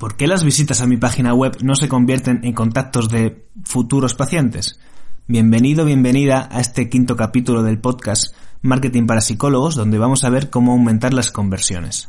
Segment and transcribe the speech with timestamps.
[0.00, 4.14] ¿Por qué las visitas a mi página web no se convierten en contactos de futuros
[4.14, 4.80] pacientes?
[5.26, 10.48] Bienvenido, bienvenida a este quinto capítulo del podcast Marketing para Psicólogos, donde vamos a ver
[10.48, 12.08] cómo aumentar las conversiones.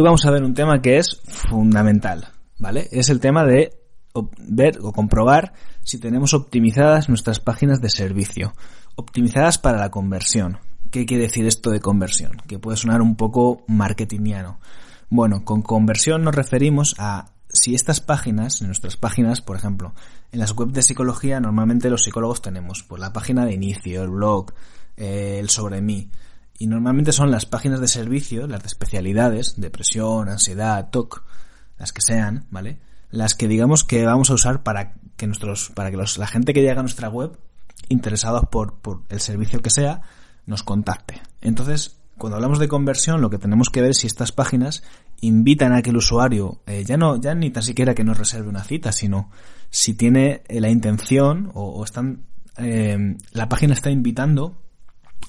[0.00, 2.28] Hoy vamos a ver un tema que es fundamental,
[2.58, 2.88] ¿vale?
[2.90, 3.82] Es el tema de
[4.38, 8.54] ver o comprobar si tenemos optimizadas nuestras páginas de servicio,
[8.94, 10.58] optimizadas para la conversión.
[10.90, 12.32] ¿Qué quiere decir esto de conversión?
[12.46, 14.58] Que puede sonar un poco marketingiano.
[15.10, 19.92] Bueno, con conversión nos referimos a si estas páginas, nuestras páginas, por ejemplo,
[20.32, 24.08] en las webs de psicología normalmente los psicólogos tenemos pues la página de inicio, el
[24.08, 24.54] blog,
[24.96, 26.08] eh, el sobre mí,
[26.60, 31.24] y normalmente son las páginas de servicio, las de especialidades, depresión, ansiedad, TOC,
[31.78, 32.78] las que sean, ¿vale?
[33.10, 36.52] Las que digamos que vamos a usar para que nuestros, para que los, la gente
[36.52, 37.38] que llega a nuestra web,
[37.88, 40.02] interesados por, por el servicio que sea,
[40.44, 41.22] nos contacte.
[41.40, 44.82] Entonces, cuando hablamos de conversión, lo que tenemos que ver es si estas páginas
[45.22, 48.50] invitan a que el usuario, eh, ya no, ya ni tan siquiera que nos reserve
[48.50, 49.30] una cita, sino
[49.70, 52.26] si tiene la intención o, están,
[52.58, 54.58] eh, la página está invitando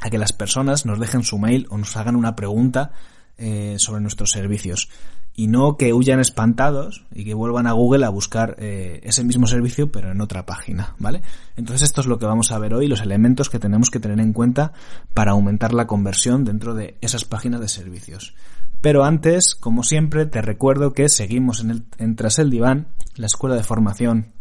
[0.02, 2.92] a que las personas nos dejen su mail o nos hagan una pregunta
[3.38, 4.90] eh, sobre nuestros servicios
[5.34, 9.48] y no que huyan espantados y que vuelvan a Google a buscar eh, ese mismo
[9.48, 11.22] servicio pero en otra página, ¿vale?
[11.56, 14.20] Entonces esto es lo que vamos a ver hoy, los elementos que tenemos que tener
[14.20, 14.74] en cuenta
[15.14, 18.36] para aumentar la conversión dentro de esas páginas de servicios.
[18.82, 23.28] Pero antes, como siempre, te recuerdo que seguimos en, el, en Tras el Diván, la
[23.28, 24.34] escuela de formación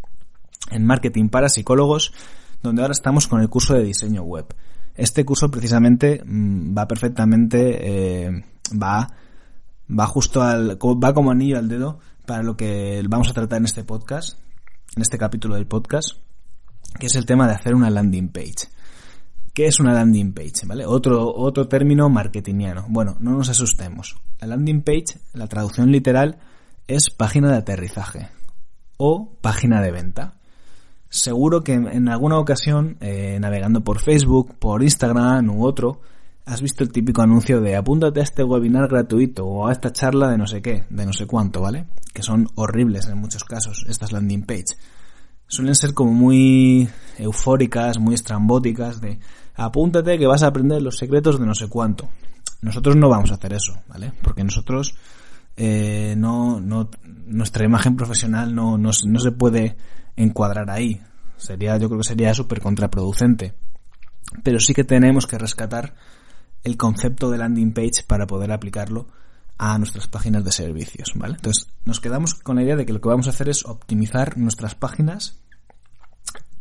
[0.71, 2.13] en marketing para psicólogos,
[2.63, 4.47] donde ahora estamos con el curso de diseño web.
[5.01, 9.09] Este curso precisamente mm, va perfectamente, eh, va,
[9.89, 13.65] va justo al, va como anillo al dedo para lo que vamos a tratar en
[13.65, 14.39] este podcast,
[14.95, 16.19] en este capítulo del podcast,
[16.99, 18.69] que es el tema de hacer una landing page.
[19.55, 20.67] ¿Qué es una landing page?
[20.67, 20.85] ¿Vale?
[20.85, 22.85] Otro, otro término marketingiano.
[22.91, 24.19] Bueno, no nos asustemos.
[24.39, 26.41] La landing page, la traducción literal,
[26.87, 28.29] es página de aterrizaje
[28.99, 30.40] o página de venta
[31.11, 36.01] seguro que en alguna ocasión, eh, navegando por Facebook, por Instagram u otro,
[36.47, 40.31] has visto el típico anuncio de apúntate a este webinar gratuito o a esta charla
[40.31, 41.87] de no sé qué, de no sé cuánto, ¿vale?
[42.15, 44.77] Que son horribles en muchos casos, estas landing page.
[45.49, 46.89] Suelen ser como muy
[47.19, 49.19] eufóricas, muy estrambóticas, de
[49.57, 52.09] apúntate que vas a aprender los secretos de no sé cuánto.
[52.63, 54.13] Nosotros no vamos a hacer eso, ¿vale?
[54.23, 54.95] Porque nosotros
[55.57, 56.89] eh, no, no,
[57.27, 59.77] nuestra imagen profesional no, no, no se puede
[60.23, 61.01] encuadrar ahí.
[61.37, 63.55] Sería, yo creo que sería súper contraproducente.
[64.43, 65.95] Pero sí que tenemos que rescatar
[66.63, 69.09] el concepto de landing page para poder aplicarlo
[69.59, 71.35] a nuestras páginas de servicios, ¿vale?
[71.35, 74.39] Entonces, nos quedamos con la idea de que lo que vamos a hacer es optimizar
[74.39, 75.39] nuestras páginas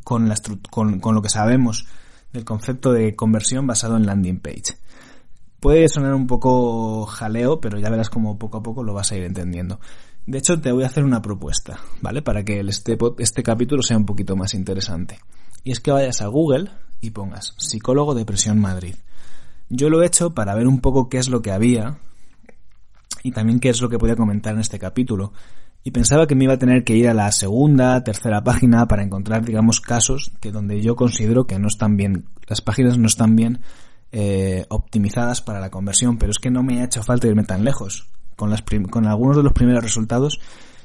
[0.04, 0.36] con, la
[0.70, 1.86] con, con lo que sabemos
[2.34, 4.78] del concepto de conversión basado en landing page.
[5.60, 9.18] Puede sonar un poco jaleo, pero ya verás como poco a poco lo vas a
[9.18, 9.80] ir entendiendo.
[10.30, 12.22] De hecho, te voy a hacer una propuesta, ¿vale?
[12.22, 15.18] Para que este, este capítulo sea un poquito más interesante.
[15.64, 16.70] Y es que vayas a Google
[17.02, 18.94] y pongas psicólogo depresión Madrid.
[19.70, 21.98] Yo lo he hecho para ver un poco qué es lo que había
[23.24, 25.34] y también qué es lo que podía comentar en este capítulo.
[25.84, 29.02] Y pensaba que me iba a tener que ir a la segunda, tercera página para
[29.02, 33.36] encontrar, digamos, casos que donde yo considero que no están bien, las páginas no están
[33.36, 33.62] bien
[34.12, 37.64] eh, optimizadas para la conversión, pero es que no me ha hecho falta irme tan
[37.64, 38.08] lejos
[38.40, 40.40] con, algunos de los primeros resultados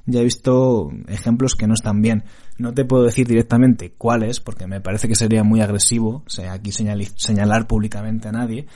[0.07, 2.25] ya he visto ejemplos que no están bien.
[2.59, 6.73] No te puedo decir directamente cuáles, porque me parece que sería muy agresivo, sea, aquí
[6.73, 8.67] señalar públicamente a nadie,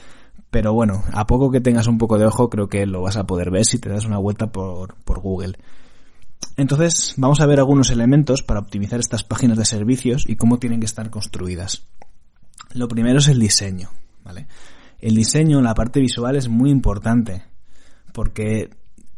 [0.50, 3.24] pero bueno, a poco que tengas un poco de ojo, creo que lo vas a
[3.24, 5.58] poder ver si te das una vuelta por, Google.
[6.56, 10.80] Entonces, vamos a ver algunos elementos para optimizar estas páginas de servicios y cómo tienen
[10.80, 11.86] que estar construidas.
[12.72, 13.90] Lo primero es el diseño.
[15.00, 17.44] El diseño, la parte visual es muy importante
[18.18, 18.68] porque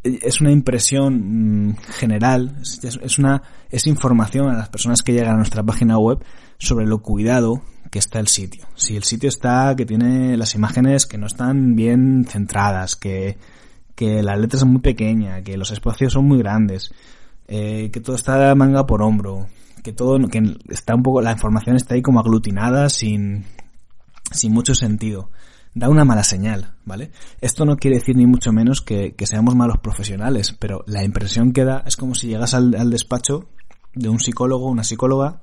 [0.03, 5.37] es una impresión mm, general, es una es información a las personas que llegan a
[5.39, 6.23] nuestra página web
[6.59, 8.67] sobre lo cuidado que está el sitio.
[8.75, 13.39] Si el sitio está que tiene las imágenes que no están bien centradas, que
[13.95, 16.93] que la letra es muy pequeña, que los espacios son muy grandes,
[17.49, 19.47] eh, que todo está manga por hombro,
[19.83, 23.47] que todo que está un poco la información está ahí como aglutinada sin
[24.31, 25.31] sin mucho sentido
[25.75, 27.13] da una mala señal, ¿vale?
[27.41, 31.65] Esto no quiere decir ni mucho menos que, seamos malos profesionales, pero la impresión que
[31.65, 33.49] da es como si llegas al, despacho
[33.95, 35.43] de un psicólogo una psicóloga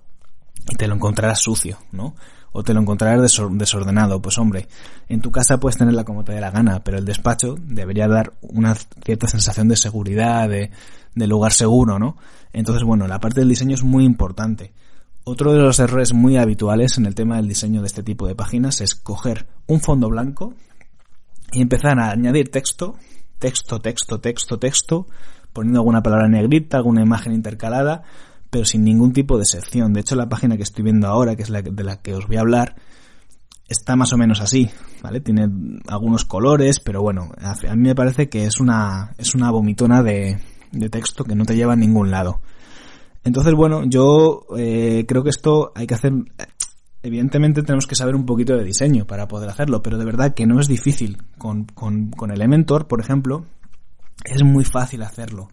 [0.70, 2.16] y te lo encontraras sucio, ¿no?
[2.52, 4.22] o te lo encontrarás desordenado.
[4.22, 4.68] Pues hombre,
[5.08, 8.34] en tu casa puedes tenerla como te dé la gana, pero el despacho debería dar
[8.42, 10.72] una cierta sensación de seguridad, de,
[11.14, 12.18] de lugar seguro, ¿no?
[12.54, 14.74] Entonces, bueno, la parte del diseño es muy importante.
[15.30, 18.34] Otro de los errores muy habituales en el tema del diseño de este tipo de
[18.34, 20.54] páginas es coger un fondo blanco
[21.52, 22.96] y empezar a añadir texto,
[23.38, 25.06] texto, texto, texto, texto,
[25.52, 28.04] poniendo alguna palabra negrita, alguna imagen intercalada,
[28.50, 29.92] pero sin ningún tipo de sección.
[29.92, 32.26] De hecho, la página que estoy viendo ahora, que es la de la que os
[32.26, 32.78] voy a hablar,
[33.68, 34.70] está más o menos así,
[35.04, 35.20] ¿vale?
[35.20, 35.50] Tiene
[35.90, 40.40] algunos colores, pero bueno, a mí me parece que es una, es una vomitona de,
[40.72, 42.40] de texto que no te lleva a ningún lado.
[43.28, 46.14] Entonces, bueno, yo eh, creo que esto hay que hacer...
[47.04, 50.46] Evidentemente tenemos que saber un poquito de diseño para poder hacerlo, pero de verdad que
[50.46, 51.18] no es difícil.
[51.38, 53.46] Con, con, con Elementor, por ejemplo,
[54.24, 55.50] es muy fácil hacerlo.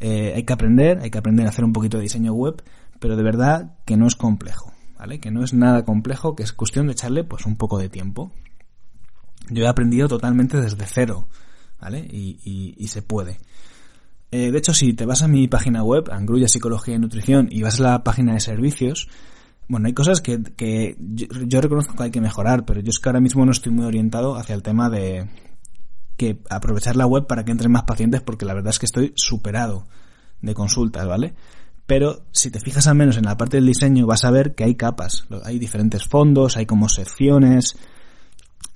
[0.00, 2.62] Eh, hay que aprender, hay que aprender a hacer un poquito de diseño web,
[2.98, 5.20] pero de verdad que no es complejo, ¿vale?
[5.20, 8.32] Que no es nada complejo, que es cuestión de echarle pues un poco de tiempo.
[9.48, 11.28] Yo he aprendido totalmente desde cero,
[11.80, 12.00] ¿vale?
[12.00, 13.38] Y, y, se puede.
[14.30, 17.62] Eh, de hecho, si te vas a mi página web, Angrulla Psicología y Nutrición, y
[17.62, 19.08] vas a la página de servicios,
[19.68, 22.98] bueno, hay cosas que, que yo, yo, reconozco que hay que mejorar, pero yo es
[22.98, 25.28] que ahora mismo no estoy muy orientado hacia el tema de,
[26.16, 29.12] que aprovechar la web para que entren más pacientes porque la verdad es que estoy
[29.16, 29.86] superado
[30.40, 31.34] de consultas, ¿vale?
[31.86, 34.64] Pero si te fijas al menos en la parte del diseño vas a ver que
[34.64, 37.76] hay capas, hay diferentes fondos, hay como secciones,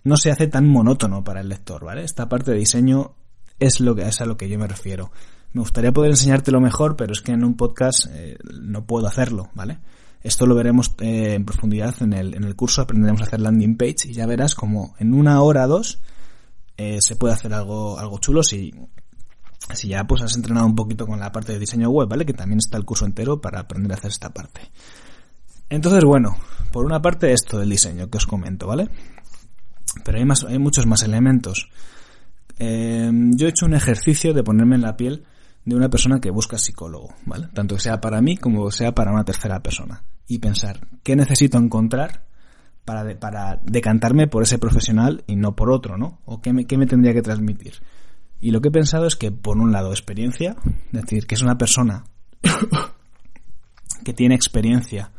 [0.05, 2.05] no se hace tan monótono para el lector, ¿vale?
[2.05, 3.15] Esta parte de diseño
[3.59, 5.11] es lo que es a lo que yo me refiero.
[5.53, 9.51] Me gustaría poder enseñártelo mejor, pero es que en un podcast eh, no puedo hacerlo,
[9.55, 9.81] ¿vale?
[10.23, 13.77] Esto lo veremos eh, en profundidad en el, en el curso, aprenderemos a hacer landing
[13.77, 16.01] page y ya verás como en una hora o dos
[16.77, 18.73] eh, se puede hacer algo, algo chulo si,
[19.73, 22.25] si ya pues has entrenado un poquito con la parte de diseño web, ¿vale?
[22.25, 24.61] Que también está el curso entero para aprender a hacer esta parte.
[25.69, 26.37] Entonces, bueno,
[26.71, 28.89] por una parte esto del diseño que os comento, ¿vale?
[30.05, 31.71] Pero hay más, hay muchos más elementos.
[32.59, 35.25] Yo he hecho un ejercicio de ponerme en la piel
[35.65, 37.49] de una persona que busca psicólogo, ¿vale?
[37.53, 40.05] Tanto sea para mí como sea para una tercera persona.
[40.27, 42.25] Y pensar, ¿qué necesito encontrar
[42.85, 46.21] para, para decantarme por ese profesional y no por otro, ¿no?
[46.25, 47.75] ¿O qué me, qué me tendría que transmitir?
[48.41, 51.43] Y lo que he pensado es que, por un lado, experiencia, es decir, que es
[51.43, 52.05] una persona
[54.05, 55.13] que tiene experiencia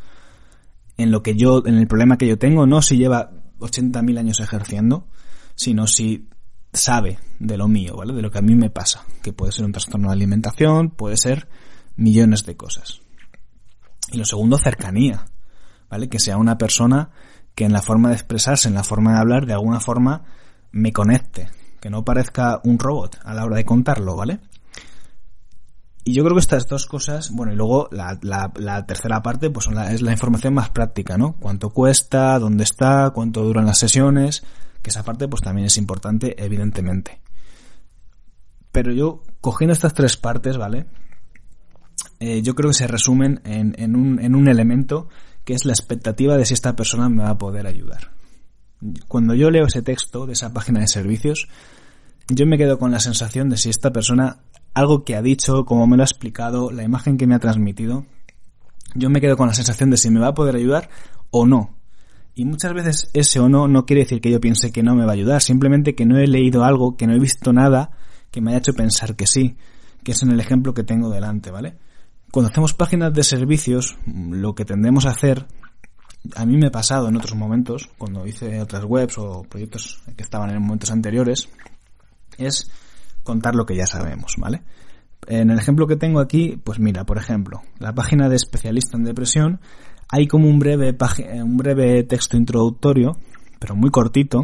[0.97, 4.39] en lo que yo, en el problema que yo tengo, no si lleva 80.000 años
[4.39, 5.07] ejerciendo,
[5.55, 6.29] sino si
[6.73, 8.13] sabe de lo mío, ¿vale?
[8.13, 11.17] De lo que a mí me pasa, que puede ser un trastorno de alimentación, puede
[11.17, 11.47] ser
[11.95, 13.01] millones de cosas.
[14.11, 15.25] Y lo segundo, cercanía,
[15.89, 16.09] ¿vale?
[16.09, 17.11] Que sea una persona
[17.55, 20.23] que en la forma de expresarse, en la forma de hablar, de alguna forma
[20.71, 24.39] me conecte, que no parezca un robot a la hora de contarlo, ¿vale?
[26.03, 29.67] Y yo creo que estas dos cosas, bueno, y luego la, la, tercera parte, pues
[29.91, 31.33] es la información más práctica, ¿no?
[31.33, 34.43] Cuánto cuesta, dónde está, cuánto duran las sesiones,
[34.81, 37.21] que esa parte pues también es importante, evidentemente.
[38.71, 40.85] Pero yo, cogiendo estas tres partes, ¿vale?
[42.19, 45.09] Eh, yo creo que se resumen en, en, un, en un elemento
[45.43, 48.11] que es la expectativa de si esta persona me va a poder ayudar.
[49.07, 51.47] Cuando yo leo ese texto de esa página de servicios,
[52.27, 54.39] yo me quedo con la sensación de si esta persona,
[54.73, 58.05] algo que ha dicho, como me lo ha explicado, la imagen que me ha transmitido,
[58.95, 60.89] yo me quedo con la sensación de si me va a poder ayudar
[61.29, 61.75] o no.
[62.33, 65.05] Y muchas veces ese o no no quiere decir que yo piense que no me
[65.05, 67.91] va a ayudar, simplemente que no he leído algo, que no he visto nada
[68.31, 69.57] que me haya hecho pensar que sí,
[70.03, 71.77] que es en el ejemplo que tengo delante, ¿vale?
[72.31, 75.45] Cuando hacemos páginas de servicios, lo que tendemos a hacer,
[76.35, 80.23] a mí me ha pasado en otros momentos, cuando hice otras webs o proyectos que
[80.23, 81.49] estaban en momentos anteriores,
[82.37, 82.71] es
[83.23, 84.61] contar lo que ya sabemos, ¿vale?
[85.27, 89.03] En el ejemplo que tengo aquí, pues mira, por ejemplo, la página de especialista en
[89.03, 89.59] depresión,
[90.11, 90.95] hay como un breve,
[91.41, 93.17] un breve texto introductorio,
[93.59, 94.43] pero muy cortito,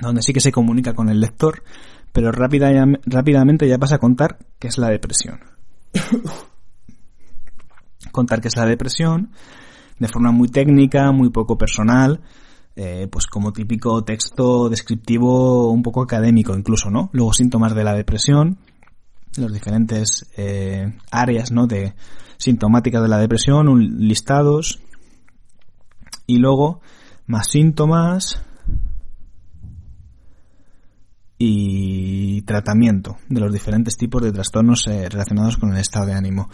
[0.00, 1.62] donde sí que se comunica con el lector,
[2.12, 2.70] pero rápida,
[3.06, 5.40] rápidamente ya pasa a contar qué es la depresión.
[8.12, 9.30] Contar que es la depresión,
[9.98, 12.20] de forma muy técnica, muy poco personal,
[12.76, 17.10] eh, pues como típico texto descriptivo un poco académico incluso, ¿no?
[17.12, 18.58] Luego síntomas de la depresión,
[19.36, 21.66] los diferentes eh, áreas, ¿no?
[21.66, 21.94] De
[22.38, 24.80] sintomáticas de la depresión, un, listados,
[26.26, 26.80] y luego
[27.26, 28.42] más síntomas,
[31.38, 36.50] y tratamiento de los diferentes tipos de trastornos eh, relacionados con el estado de ánimo.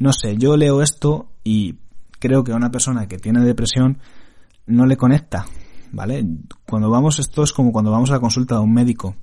[0.00, 1.78] No sé, yo leo esto y
[2.18, 3.98] creo que a una persona que tiene depresión
[4.66, 5.44] no le conecta,
[5.92, 6.26] ¿vale?
[6.66, 9.14] Cuando vamos, esto es como cuando vamos a la consulta de un médico.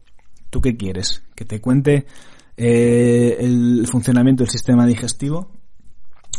[0.51, 1.24] ¿Tú qué quieres?
[1.36, 2.05] ¿Que te cuente
[2.55, 5.50] eh, el funcionamiento del sistema digestivo?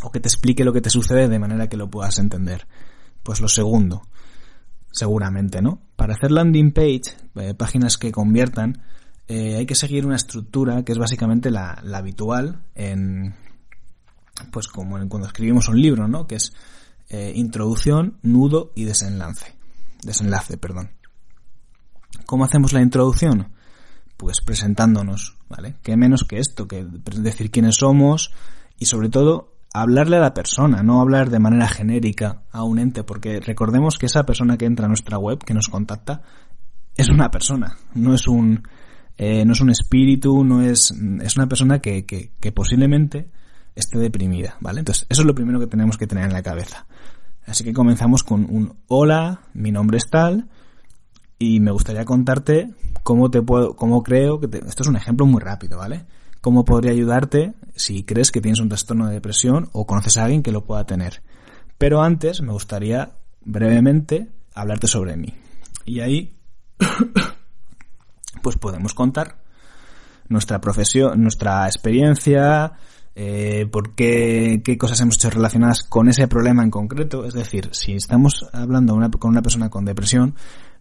[0.03, 2.67] ¿O que te explique lo que te sucede de manera que lo puedas entender?
[3.23, 4.03] Pues lo segundo,
[4.91, 5.81] seguramente, ¿no?
[5.97, 7.03] Para hacer landing page,
[7.37, 8.83] eh, páginas que conviertan,
[9.29, 13.35] eh, hay que seguir una estructura que es básicamente la, habitual en,
[14.51, 16.27] pues como en cuando escribimos un libro, ¿no?
[16.27, 16.53] Que es
[17.09, 19.55] eh, introducción, nudo y desenlace.
[20.03, 20.91] Desenlace, perdón.
[22.27, 23.53] ¿Cómo hacemos la introducción?
[24.17, 25.77] Pues presentándonos, ¿vale?
[25.83, 26.67] ¿Qué menos que esto?
[26.67, 28.33] Que decir quiénes somos
[28.79, 33.05] y sobre todo hablarle a la persona, no hablar de manera genérica a un ente,
[33.05, 36.23] porque recordemos que esa persona que entra a nuestra web, que nos contacta,
[36.97, 38.63] es una persona, no es un,
[39.17, 43.31] eh, no es un espíritu, no es, es una persona que, que, que posiblemente
[43.75, 44.81] esté deprimida, ¿vale?
[44.81, 46.87] Entonces, eso es lo primero que tenemos que tener en la cabeza.
[47.47, 50.49] Así que comenzamos con un hola, mi nombre es tal,
[51.39, 55.41] y me gustaría contarte cómo te puedo, cómo creo que esto es un ejemplo muy
[55.41, 56.07] rápido, ¿vale?
[56.43, 60.43] Cómo podría ayudarte si crees que tienes un trastorno de depresión o conoces a alguien
[60.43, 61.23] que lo pueda tener.
[61.79, 63.13] Pero antes me gustaría
[63.45, 65.33] brevemente hablarte sobre mí.
[65.85, 66.37] Y ahí,
[68.43, 69.39] pues podemos contar
[70.29, 72.73] nuestra profesión, nuestra experiencia,
[73.15, 77.25] eh, por qué, qué cosas hemos hecho relacionadas con ese problema en concreto.
[77.25, 80.35] Es decir, si estamos hablando con una persona con depresión,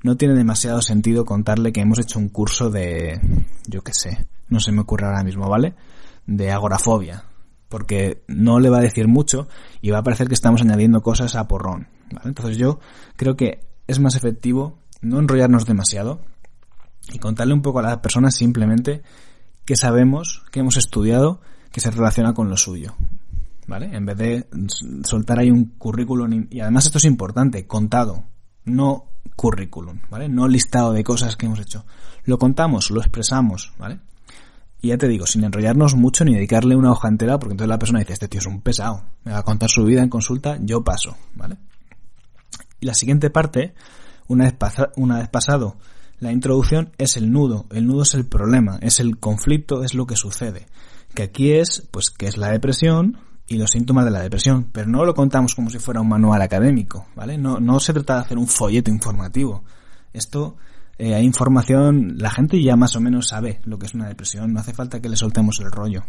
[0.04, 3.20] no tiene demasiado sentido contarle que hemos hecho un curso de,
[3.68, 5.76] yo qué sé, no se me ocurre ahora mismo, ¿vale?
[6.26, 7.26] De agorafobia.
[7.70, 9.48] Porque no le va a decir mucho
[9.82, 11.88] y va a parecer que estamos añadiendo cosas a porrón.
[12.12, 12.30] ¿vale?
[12.30, 12.80] Entonces yo
[13.16, 16.22] creo que es más efectivo no enrollarnos demasiado
[17.14, 19.04] y contarle un poco a la persona simplemente
[19.66, 21.42] que sabemos, que hemos estudiado,
[21.72, 22.96] que se relaciona con lo suyo.
[23.68, 23.96] ¿Vale?
[23.96, 24.48] En vez de
[25.04, 28.26] soltar ahí un currículum, y además esto es importante, contado,
[28.66, 30.30] no currículum, ¿vale?
[30.30, 31.86] No listado de cosas que hemos hecho.
[32.24, 34.00] Lo contamos, lo expresamos, ¿vale?
[34.82, 37.80] Y ya te digo, sin enrollarnos mucho ni dedicarle una hoja entera, porque entonces la
[37.80, 40.58] persona dice, este tío es un pesado, me va a contar su vida en consulta,
[40.60, 41.58] yo paso, ¿vale?
[42.80, 43.76] Y la siguiente parte,
[44.28, 44.56] una vez,
[44.96, 45.78] una vez pasado
[46.20, 47.66] la introducción, es el nudo.
[47.72, 50.68] El nudo es el problema, es el conflicto, es lo que sucede.
[51.16, 53.18] Que aquí es, pues, que es la depresión,
[53.52, 56.42] y los síntomas de la depresión, pero no lo contamos como si fuera un manual
[56.42, 57.38] académico, ¿vale?
[57.38, 59.66] No, no se trata de hacer un folleto informativo.
[60.14, 60.56] Esto,
[60.98, 64.54] eh, hay información, la gente ya más o menos sabe lo que es una depresión,
[64.54, 66.06] no hace falta que le soltemos el rollo.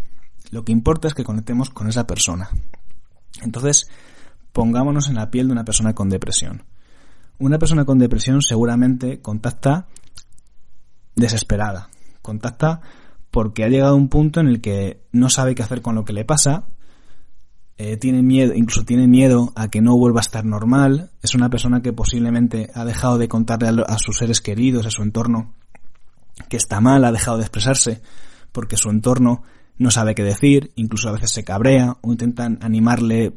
[0.52, 2.49] Lo que importa es que conectemos con esa persona.
[3.42, 3.88] Entonces,
[4.52, 6.62] pongámonos en la piel de una persona con depresión.
[7.40, 9.88] Una persona con depresión seguramente contacta
[11.16, 11.90] desesperada,
[12.22, 12.82] contacta
[13.32, 16.04] porque ha llegado a un punto en el que no sabe qué hacer con lo
[16.04, 16.68] que le pasa,
[17.84, 21.50] eh, tiene miedo, incluso tiene miedo a que no vuelva a estar normal, es una
[21.50, 25.52] persona que posiblemente ha dejado de contarle a, sus seres queridos, a su entorno,
[26.48, 28.00] que está mal, ha dejado de expresarse,
[28.52, 29.42] porque su entorno
[29.78, 33.36] no sabe qué decir, incluso a veces se cabrea o intentan animarle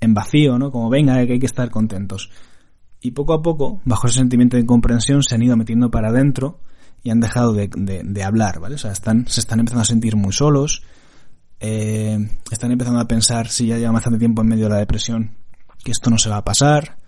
[0.00, 0.72] en vacío, ¿no?
[0.72, 2.30] Como venga, que hay que estar contentos.
[3.02, 6.60] Y poco a poco, bajo ese sentimiento de incomprensión, se han ido metiendo para adentro
[7.02, 8.76] y han dejado de, de hablar, ¿vale?
[8.76, 10.82] O sea, están, se están empezando a sentir muy solos,
[11.64, 12.18] eh,
[12.50, 15.36] están empezando a pensar, si ya llevan bastante tiempo en medio de la depresión,
[15.84, 16.98] que esto no se va a pasar,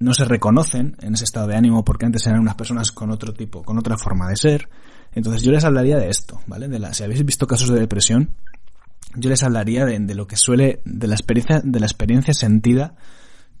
[0.00, 3.32] no se reconocen en ese estado de ánimo porque antes eran unas personas con otro
[3.32, 4.68] tipo, con otra forma de ser.
[5.12, 6.66] Entonces yo les hablaría de esto, ¿vale?
[6.66, 8.30] De la, si habéis visto casos de depresión,
[9.14, 12.96] yo les hablaría de, de, lo que suele, de la experiencia, de la experiencia sentida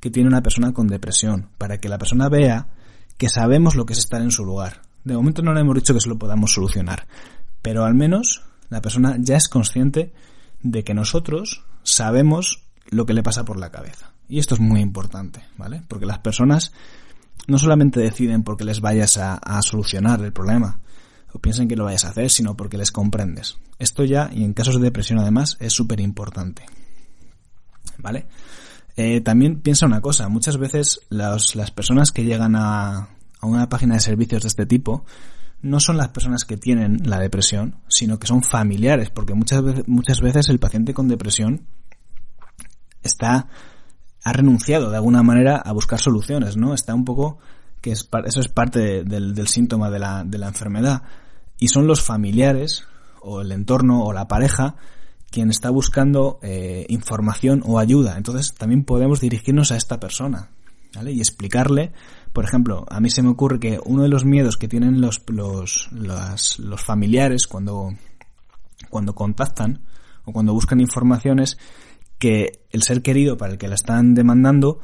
[0.00, 2.66] que tiene una persona con depresión, para que la persona vea
[3.16, 4.82] que sabemos lo que es estar en su lugar.
[5.04, 7.06] De momento no le hemos dicho que se lo podamos solucionar,
[7.62, 10.12] pero al menos la persona ya es consciente
[10.62, 14.12] de que nosotros sabemos lo que le pasa por la cabeza.
[14.28, 15.82] Y esto es muy importante, ¿vale?
[15.88, 16.72] Porque las personas
[17.46, 20.80] no solamente deciden porque les vayas a, solucionar el problema
[21.32, 23.58] o piensen que lo vayas a hacer, sino porque les comprendes.
[23.78, 26.64] Esto ya, y en casos de depresión además, es súper importante.
[27.98, 28.26] ¿Vale?
[28.96, 33.08] Eh, también piensa una cosa, muchas veces las, las personas que llegan a,
[33.40, 35.04] a una página de servicios de este tipo
[35.62, 39.88] no son las personas que tienen la depresión, sino que son familiares, porque muchas veces,
[39.88, 41.66] muchas veces el paciente con depresión
[43.02, 43.48] está,
[44.24, 46.74] ha renunciado de alguna manera a buscar soluciones, ¿no?
[46.74, 47.38] Está un poco,
[47.80, 51.02] que es, eso es parte del, del, síntoma de la, de la enfermedad.
[51.58, 52.86] Y son los familiares,
[53.20, 54.76] o el entorno, o la pareja,
[55.30, 58.16] quien está buscando eh, información o ayuda.
[58.16, 60.50] Entonces también podemos dirigirnos a esta persona,
[60.94, 61.12] ¿vale?
[61.12, 61.92] Y explicarle
[62.32, 65.22] por ejemplo, a mí se me ocurre que uno de los miedos que tienen los,
[65.28, 67.90] los, los familiares cuando,
[68.88, 69.82] cuando contactan
[70.24, 71.58] o cuando buscan informaciones
[72.18, 74.80] que el ser querido para el que la están demandando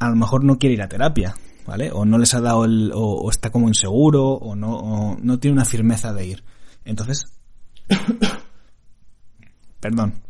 [0.00, 1.36] a lo mejor no quiere ir a terapia,
[1.66, 1.90] ¿vale?
[1.92, 5.54] O no les ha dado el, o, está como inseguro, o no, o no tiene
[5.54, 6.44] una firmeza de ir.
[6.84, 7.26] Entonces,
[9.80, 10.22] perdón,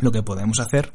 [0.00, 0.94] lo que podemos hacer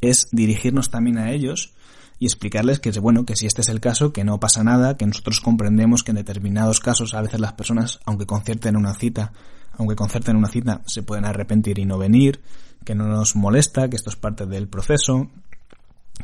[0.00, 1.74] es dirigirnos también a ellos
[2.22, 5.04] y explicarles que bueno, que si este es el caso, que no pasa nada, que
[5.04, 9.32] nosotros comprendemos que en determinados casos a veces las personas, aunque concierten una cita,
[9.72, 12.40] aunque concerten una cita, se pueden arrepentir y no venir,
[12.84, 15.32] que no nos molesta, que esto es parte del proceso,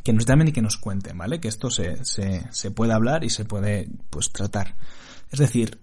[0.05, 1.41] que nos llamen y que nos cuenten, ¿vale?
[1.41, 4.77] Que esto se, se, se puede hablar y se puede, pues, tratar.
[5.33, 5.81] Es decir,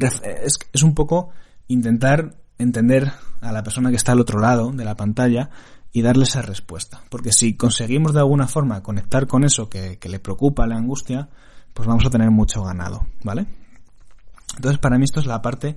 [0.00, 1.28] es, es un poco
[1.66, 5.50] intentar entender a la persona que está al otro lado de la pantalla
[5.92, 7.02] y darle esa respuesta.
[7.08, 11.28] Porque si conseguimos de alguna forma conectar con eso que, le preocupa, la angustia,
[11.74, 13.46] pues vamos a tener mucho ganado, ¿vale?
[14.56, 15.76] Entonces para mí esto es la parte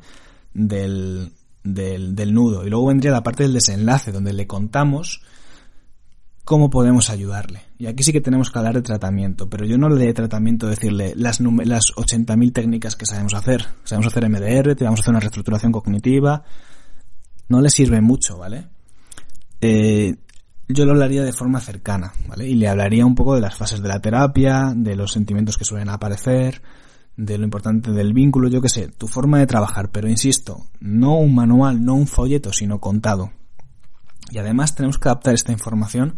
[0.53, 1.31] del,
[1.63, 2.65] del, del nudo.
[2.65, 5.21] Y luego vendría la parte del desenlace, donde le contamos
[6.43, 7.61] cómo podemos ayudarle.
[7.77, 10.67] Y aquí sí que tenemos que hablar de tratamiento, pero yo no le de tratamiento
[10.67, 13.65] decirle las, las 80.000 técnicas que sabemos hacer.
[13.83, 16.43] Sabemos hacer MDR, te vamos a hacer una reestructuración cognitiva.
[17.47, 18.67] No le sirve mucho, ¿vale?
[19.61, 20.15] Eh,
[20.67, 22.47] yo lo hablaría de forma cercana, ¿vale?
[22.47, 25.65] Y le hablaría un poco de las fases de la terapia, de los sentimientos que
[25.65, 26.61] suelen aparecer,
[27.15, 31.17] de lo importante del vínculo, yo qué sé, tu forma de trabajar, pero insisto, no
[31.17, 33.31] un manual, no un folleto, sino contado.
[34.31, 36.17] Y además tenemos que adaptar esta información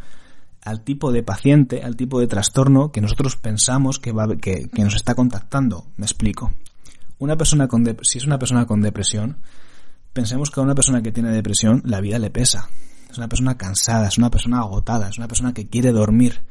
[0.62, 4.96] al tipo de paciente, al tipo de trastorno que nosotros pensamos que, va, que, nos
[4.96, 5.88] está contactando.
[5.98, 6.54] Me explico.
[7.18, 9.38] Una persona con si es una persona con depresión,
[10.14, 12.70] pensemos que a una persona que tiene depresión la vida le pesa
[13.14, 16.42] es una persona cansada, es una persona agotada, es una persona que quiere dormir.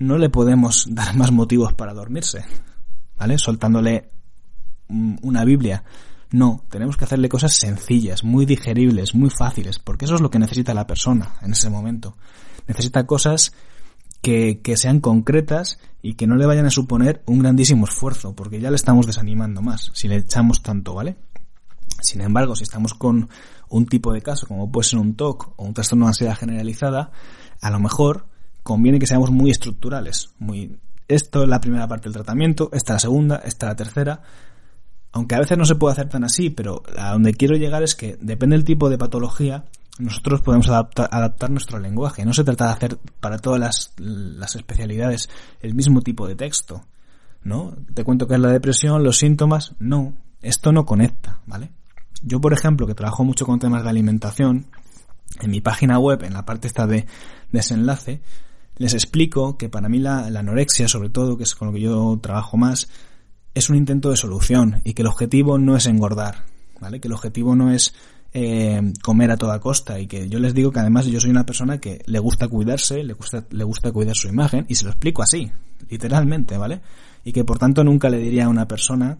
[0.00, 2.44] No le podemos dar más motivos para dormirse,
[3.16, 3.38] ¿vale?
[3.38, 4.10] Soltándole
[4.88, 5.84] una Biblia.
[6.30, 10.38] No, tenemos que hacerle cosas sencillas, muy digeribles, muy fáciles, porque eso es lo que
[10.38, 12.16] necesita la persona en ese momento.
[12.66, 13.52] Necesita cosas
[14.20, 18.60] que, que, sean concretas y que no le vayan a suponer un grandísimo esfuerzo, porque
[18.60, 21.16] ya le estamos desanimando más si le echamos tanto, ¿vale?
[22.00, 23.28] Sin embargo, si estamos con
[23.68, 27.10] un tipo de caso, como puede ser un TOC o un trastorno de ansiedad generalizada,
[27.60, 28.26] a lo mejor
[28.62, 30.30] conviene que seamos muy estructurales.
[31.08, 34.22] Esto es la primera parte del tratamiento, esta la segunda, esta la tercera.
[35.12, 37.94] Aunque a veces no se puede hacer tan así, pero a donde quiero llegar es
[37.94, 39.64] que depende del tipo de patología,
[39.98, 42.24] nosotros podemos adaptar, adaptar nuestro lenguaje.
[42.24, 45.28] No se trata de hacer para todas las, las especialidades
[45.60, 46.84] el mismo tipo de texto.
[47.42, 47.74] ¿No?
[47.94, 49.74] Te cuento que es la depresión, los síntomas.
[49.78, 51.70] No, esto no conecta, ¿vale?
[52.22, 54.66] Yo, por ejemplo, que trabajo mucho con temas de alimentación,
[55.40, 57.06] en mi página web, en la parte esta de
[57.52, 58.20] desenlace,
[58.76, 62.18] les explico que para mí la, anorexia, sobre todo, que es con lo que yo
[62.22, 62.88] trabajo más,
[63.54, 66.44] es un intento de solución y que el objetivo no es engordar,
[66.80, 67.00] ¿vale?
[67.00, 67.94] Que el objetivo no es
[68.32, 71.46] eh, comer a toda costa y que yo les digo que además yo soy una
[71.46, 74.90] persona que le gusta cuidarse, le gusta, le gusta cuidar su imagen y se lo
[74.90, 75.50] explico así,
[75.88, 76.80] literalmente, ¿vale?
[77.24, 79.18] Y que por tanto nunca le diría a una persona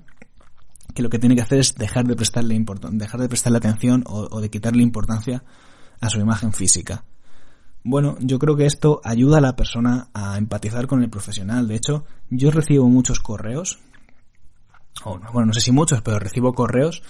[0.98, 4.40] que lo que tiene que hacer es dejar de prestarle dejar de prestarle atención o,
[4.40, 5.44] de quitarle importancia
[6.00, 7.04] a su imagen física.
[7.84, 11.68] Bueno, yo creo que esto ayuda a la persona a empatizar con el profesional.
[11.68, 13.78] De hecho, yo recibo muchos correos,
[15.04, 17.04] o bueno, no sé si muchos, pero recibo correos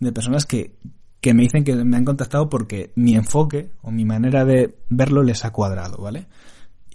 [0.00, 0.74] de personas que,
[1.20, 5.22] que me dicen que me han contactado porque mi enfoque o mi manera de verlo
[5.22, 6.28] les ha cuadrado, ¿vale?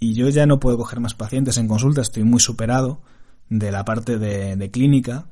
[0.00, 3.02] Y yo ya no puedo coger más pacientes en consulta, estoy muy superado
[3.48, 5.28] de la parte de, de clínica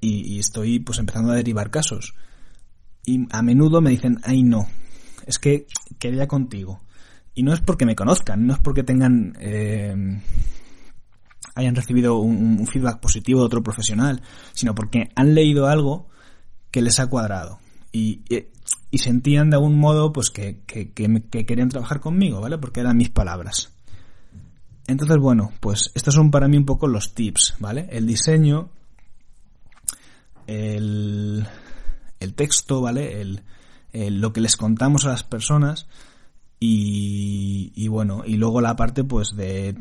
[0.00, 2.14] y, estoy pues empezando a derivar casos.
[3.04, 4.68] Y a menudo me dicen, ay no,
[5.26, 5.66] es que
[5.98, 6.82] quería contigo.
[7.34, 10.20] Y no es porque me conozcan, no es porque tengan, eh,
[11.54, 16.08] hayan recibido un, feedback positivo de otro profesional, sino porque han leído algo
[16.70, 17.60] que les ha cuadrado.
[17.92, 18.22] Y,
[18.90, 22.58] y, sentían de algún modo pues que, que, que, querían trabajar conmigo, ¿vale?
[22.58, 23.72] Porque eran mis palabras.
[24.86, 27.86] Entonces, bueno, pues estos son para mí un poco los tips, ¿vale?
[27.90, 28.70] El diseño
[30.48, 31.46] el,
[32.18, 33.20] el texto, ¿vale?
[33.20, 33.42] El,
[34.20, 35.86] lo que les contamos a las personas
[36.60, 39.76] y, y bueno, y luego la parte pues de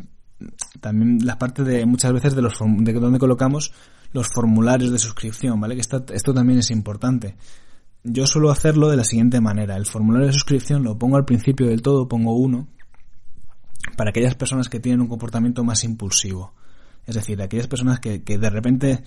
[0.80, 3.74] también la parte de muchas veces de los de donde colocamos
[4.14, 5.76] los formularios de suscripción, ¿vale?
[5.76, 7.36] Que esto, esto también es importante.
[8.04, 9.76] Yo suelo hacerlo de la siguiente manera.
[9.76, 12.68] El formulario de suscripción lo pongo al principio del todo, pongo uno,
[13.98, 16.54] para aquellas personas que tienen un comportamiento más impulsivo.
[17.08, 19.04] Es decir, aquellas personas que, que de repente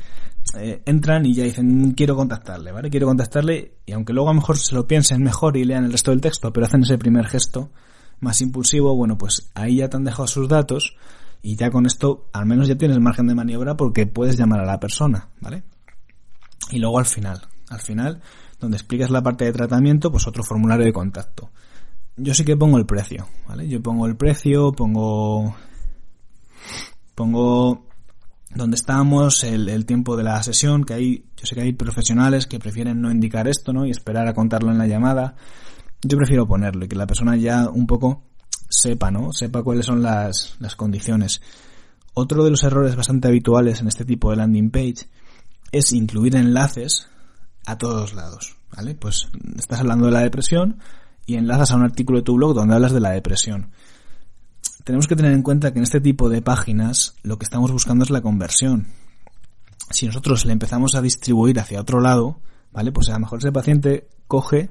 [0.55, 2.89] eh, entran y ya dicen, quiero contactarle, ¿vale?
[2.89, 5.93] Quiero contactarle y aunque luego a lo mejor se lo piensen mejor y lean el
[5.93, 7.71] resto del texto, pero hacen ese primer gesto
[8.21, 10.97] más impulsivo, bueno, pues ahí ya te han dejado sus datos
[11.43, 14.67] y ya con esto al menos ya tienes margen de maniobra porque puedes llamar a
[14.67, 15.63] la persona, ¿vale?
[16.71, 18.23] Y luego al final, al final,
[18.59, 21.51] donde explicas la parte de tratamiento, pues otro formulario de contacto.
[22.17, 23.69] Yo sí que pongo el precio, ¿vale?
[23.69, 25.55] Yo pongo el precio, pongo
[27.15, 27.89] pongo
[28.55, 32.59] donde estamos, el, tiempo de la sesión, que hay, yo sé que hay profesionales que
[32.59, 33.87] prefieren no indicar esto, ¿no?
[33.87, 35.37] Y esperar a contarlo en la llamada.
[36.03, 38.25] Yo prefiero ponerlo y que la persona ya un poco
[38.69, 39.33] sepa, ¿no?
[39.33, 41.41] Sepa cuáles son las, las condiciones.
[42.15, 45.09] Otro de los errores bastante habituales en este tipo de landing page
[45.71, 47.07] es incluir enlaces
[47.67, 48.95] a todos lados, ¿vale?
[48.95, 50.81] Pues estás hablando de la depresión
[51.25, 53.71] y enlazas a un artículo de tu blog donde hablas de la depresión.
[54.85, 58.05] Tenemos que tener en cuenta que en este tipo de páginas lo que estamos buscando
[58.05, 58.87] es la conversión.
[59.90, 62.40] Si nosotros le empezamos a distribuir hacia otro lado,
[62.73, 62.93] ¿vale?
[62.93, 64.71] Pues a lo mejor ese paciente coge,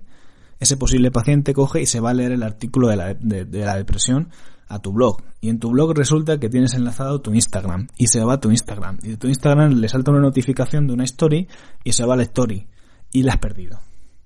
[0.60, 3.76] ese posible paciente coge y se va a leer el artículo de la, de, la
[3.76, 4.30] depresión
[4.67, 5.22] a tu blog.
[5.41, 7.88] Y en tu blog resulta que tienes enlazado tu Instagram.
[7.98, 9.00] Y se va a tu Instagram.
[9.04, 11.48] Y de tu Instagram le salta una notificación de una story
[11.84, 12.67] y se va a la story.
[13.12, 13.80] Y la has perdido.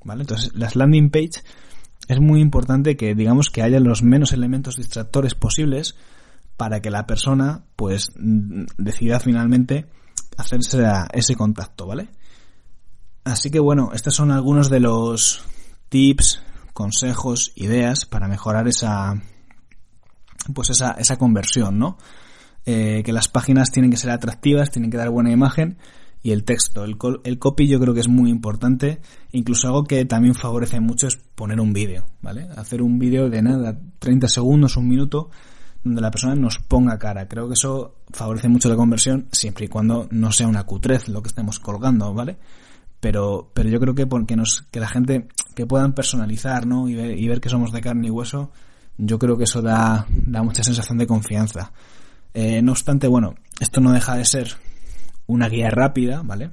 [0.03, 0.21] ¿Vale?
[0.21, 1.41] Entonces las landing page
[2.07, 5.95] es muy importante que digamos que haya los menos elementos distractores posibles
[6.57, 9.87] para que la persona pues decida finalmente
[10.37, 12.09] hacerse ese contacto, ¿vale?
[13.23, 15.43] Así que bueno, estos son algunos de los
[15.89, 16.41] tips,
[16.73, 19.21] consejos, ideas para mejorar esa
[20.53, 21.97] pues esa, esa conversión, ¿no?
[22.65, 25.77] Eh, que las páginas tienen que ser atractivas, tienen que dar buena imagen
[26.23, 26.85] y el texto.
[26.85, 29.01] El, el copy yo creo que es muy importante.
[29.33, 32.47] Incluso algo que también favorece mucho es poner un vídeo, ¿vale?
[32.55, 35.29] Hacer un vídeo de nada, 30 segundos, un minuto,
[35.83, 37.27] donde la persona nos ponga cara.
[37.27, 41.21] Creo que eso favorece mucho la conversión siempre y cuando no sea una cutrez lo
[41.21, 42.37] que estemos colgando, ¿vale?
[43.01, 46.87] Pero, pero yo creo que porque nos, que la gente, que puedan personalizar, ¿no?
[46.87, 48.49] Y ver, y ver que somos de carne y hueso,
[48.97, 51.73] yo creo que eso da, da mucha sensación de confianza.
[52.33, 54.55] Eh, no obstante, bueno, esto no deja de ser
[55.27, 56.51] una guía rápida, ¿vale?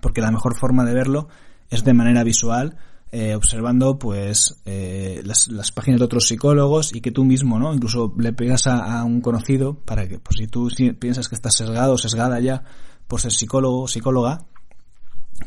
[0.00, 1.28] Porque la mejor forma de verlo
[1.68, 2.76] es de manera visual,
[3.12, 7.74] eh, observando pues eh, las, las, páginas de otros psicólogos y que tú mismo, ¿no?
[7.74, 11.94] Incluso le pegas a, un conocido para que, pues si tú piensas que estás sesgado
[11.94, 12.62] o sesgada ya
[13.08, 14.46] por ser psicólogo o psicóloga,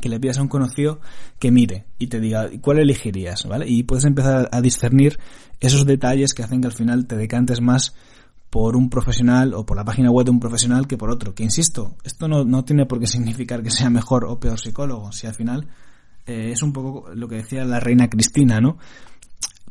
[0.01, 0.99] que le pidas a un conocido
[1.39, 3.69] que mire y te diga cuál elegirías, ¿vale?
[3.69, 5.17] Y puedes empezar a discernir
[5.61, 7.95] esos detalles que hacen que al final te decantes más
[8.53, 11.33] por un profesional o por la página web de un profesional que por otro.
[11.33, 15.11] Que insisto, esto no, no tiene por qué significar que sea mejor o peor psicólogo.
[15.11, 15.69] Si al final
[16.27, 18.77] eh, es un poco lo que decía la reina Cristina, ¿no?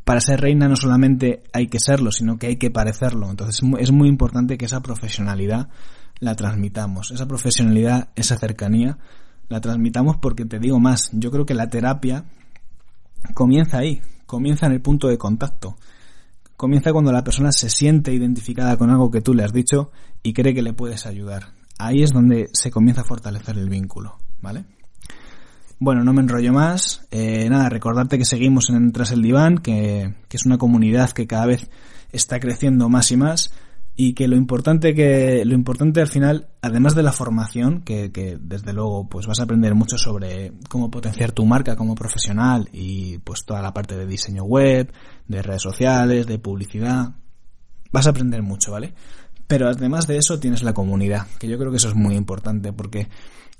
[0.03, 3.29] Para ser reina no solamente hay que serlo, sino que hay que parecerlo.
[3.29, 5.69] Entonces es muy importante que esa profesionalidad
[6.19, 7.11] la transmitamos.
[7.11, 8.97] Esa profesionalidad, esa cercanía,
[9.47, 11.09] la transmitamos porque te digo más.
[11.13, 12.25] Yo creo que la terapia
[13.33, 15.77] comienza ahí, comienza en el punto de contacto
[16.57, 20.33] comienza cuando la persona se siente identificada con algo que tú le has dicho y
[20.33, 21.53] cree que le puedes ayudar.
[21.77, 24.65] Ahí es donde se comienza a fortalecer el vínculo, ¿vale?
[25.79, 27.05] Bueno, no me enrollo más.
[27.11, 31.27] Eh, nada, recordarte que seguimos en Tras el Diván, que, que es una comunidad que
[31.27, 31.69] cada vez
[32.11, 33.51] está creciendo más y más
[33.95, 38.37] y que lo importante que lo importante al final además de la formación que, que,
[38.41, 43.19] desde luego pues vas a aprender mucho sobre cómo potenciar tu marca como profesional y
[43.19, 44.91] pues toda la parte de diseño web
[45.27, 47.11] de redes sociales de publicidad
[47.91, 48.93] vas a aprender mucho vale
[49.45, 52.73] pero además de eso tienes la comunidad que yo creo que eso es muy importante
[52.73, 53.09] porque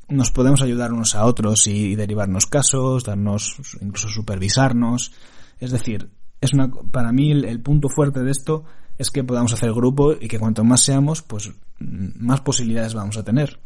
[0.10, 5.12] nos podemos ayudar unos a otros y, derivarnos casos darnos incluso supervisarnos.
[5.60, 6.10] Es decir
[6.42, 8.66] es una para mí el punto fuerte de esto
[8.98, 13.24] es que podamos hacer grupo y que cuanto más seamos, pues más posibilidades vamos a
[13.24, 13.60] tener.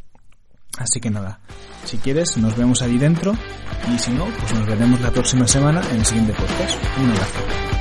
[0.77, 1.39] Así que nada,
[1.85, 3.33] si quieres nos vemos allí dentro
[3.93, 6.77] y si no, pues nos veremos la próxima semana en el siguiente podcast.
[6.99, 7.76] Un abrazo.